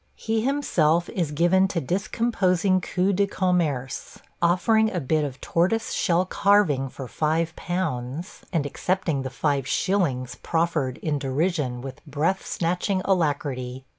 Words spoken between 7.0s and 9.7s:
five pounds, and accepting the five